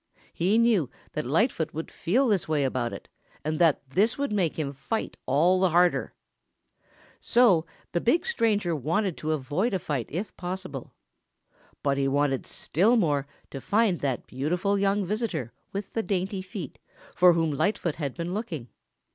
[0.33, 3.07] He knew that Lightfoot would feel this way about it
[3.45, 6.15] and that this would make him fight all the harder.
[7.19, 10.95] So the big stranger wanted to avoid a fight if possible.
[11.83, 16.79] But he wanted still more to find that beautiful young visitor with the dainty feet
[17.13, 18.69] for whom Lightfoot had been looking.